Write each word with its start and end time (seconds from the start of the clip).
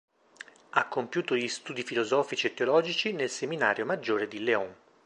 Ha 0.71 0.87
compiuto 0.87 1.35
gli 1.35 1.47
studi 1.47 1.83
filosofici 1.83 2.47
e 2.47 2.53
teologici 2.55 3.11
nel 3.13 3.29
seminario 3.29 3.85
maggiore 3.85 4.27
di 4.27 4.39
León. 4.43 4.75